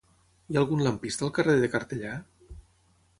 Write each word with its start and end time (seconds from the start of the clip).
Hi 0.51 0.55
ha 0.57 0.61
algun 0.61 0.81
lampista 0.87 1.27
al 1.27 1.33
carrer 1.39 1.55
de 1.65 1.69
Cartellà? 1.75 2.15